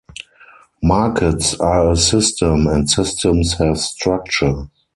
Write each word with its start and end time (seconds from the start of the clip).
Markets 0.81 1.59
are 1.59 1.91
a 1.91 1.95
system, 1.95 2.65
and 2.65 2.89
systems 2.89 3.53
have 3.59 3.77
structure. 3.77 4.67